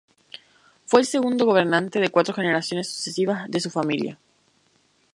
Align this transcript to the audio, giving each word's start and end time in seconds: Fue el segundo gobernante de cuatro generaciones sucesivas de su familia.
Fue 0.87 0.99
el 1.01 1.05
segundo 1.05 1.45
gobernante 1.45 1.99
de 1.99 2.09
cuatro 2.09 2.33
generaciones 2.33 2.89
sucesivas 2.89 3.47
de 3.51 3.59
su 3.59 3.69
familia. 3.69 4.17